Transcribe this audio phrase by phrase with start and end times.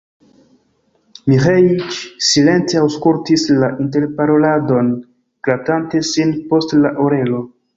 [1.33, 1.97] Miĥeiĉ
[2.29, 4.91] silente aŭskultis la interparoladon,
[5.49, 7.49] gratante sin post la orelo.